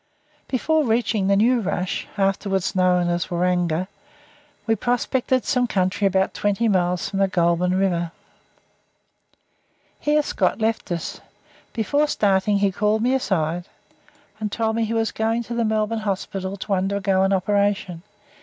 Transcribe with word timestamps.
Before 0.47 0.83
reaching 0.83 1.27
the 1.27 1.35
new 1.35 1.59
rush, 1.61 2.07
afterwards 2.17 2.75
known 2.75 3.07
as 3.07 3.27
Waranga, 3.27 3.87
we 4.65 4.75
prospected 4.75 5.45
some 5.45 5.67
country 5.67 6.07
about 6.07 6.33
twenty 6.33 6.67
miles 6.67 7.07
from 7.07 7.19
the 7.19 7.27
Goulburn 7.27 7.75
river. 7.75 8.11
Here 9.99 10.23
Scott 10.23 10.59
left 10.59 10.91
us. 10.91 11.21
Before 11.71 12.07
starting 12.07 12.57
he 12.57 12.71
called 12.71 13.03
me 13.03 13.13
aside, 13.13 13.65
and 14.39 14.51
told 14.51 14.75
me 14.75 14.85
he 14.85 14.93
was 14.95 15.11
going 15.11 15.43
to 15.43 15.53
the 15.53 15.63
Melbourne 15.63 15.99
Hospital 15.99 16.57
to 16.57 16.73
undergo 16.73 17.21
an 17.21 17.31
operation. 17.31 18.01